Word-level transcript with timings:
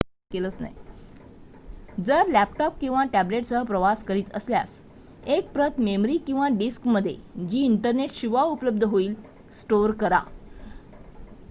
जर 1.99 2.27
लॅपटॉप 2.27 2.77
किंवा 2.79 3.03
टॅब्लेटसह 3.03 3.63
प्रवास 3.63 4.03
करीत 4.03 4.31
असल्यास 4.33 4.79
एक 5.27 5.51
प्रत 5.51 5.79
मेमरी 5.79 6.17
किंवा 6.17 6.47
डिस्कमध्ये 6.57 7.15
जी 7.47 7.63
इंटरनेटशिवाय 7.65 8.49
उपलब्ध 8.49 8.83
होईल 8.85 9.15
स्टोअर 9.53 9.91
करा 9.91 10.21